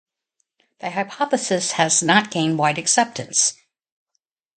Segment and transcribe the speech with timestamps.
[0.79, 3.53] The hypothesis has not gained wide acceptance.